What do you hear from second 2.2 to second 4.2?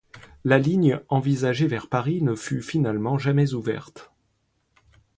ne fut finalement jamais ouverte.